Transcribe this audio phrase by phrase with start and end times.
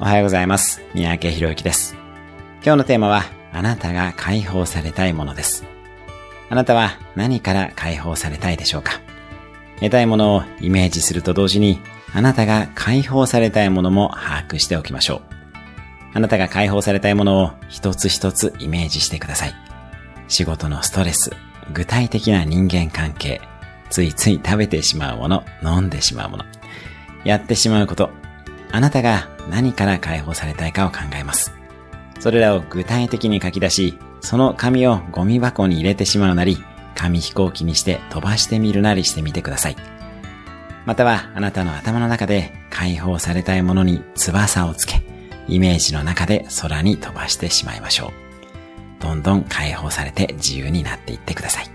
[0.00, 0.82] おはようございます。
[0.92, 1.94] 三宅博之です。
[2.64, 3.22] 今日のテーマは、
[3.52, 5.64] あなたが解放されたいものです。
[6.50, 9.00] あなたは何から解放されたいでしょうか？
[9.76, 11.78] 得たいものをイメージすると同時に、
[12.12, 15.22] あなたが解放されたいものも把握しておきましょう。
[16.12, 19.54] あなたが解放されたいものを一つ一つイメージしてください。
[20.26, 21.30] 仕事のストレス、
[21.72, 23.40] 具体的な人間関係、
[23.90, 26.44] ついつい食べてしまうもの、飲んでしまうもの、
[27.24, 28.10] やってしまうこと、
[28.74, 31.54] あなたが何から解放されたいかを考えます。
[32.18, 36.58] それらを具体的に書き出し、その紙をゴミ箱に入れてしまうなり、
[36.96, 39.76] 紙飛行機にして飛ばしてみるなりしてみてください。
[40.86, 45.02] またはあなたの頭の中で解放されたいものに翼をつけ、
[45.46, 49.02] イメージの中で空に飛ばしてしまいましょう。
[49.04, 51.73] どんどん解放されて自由になっていってください。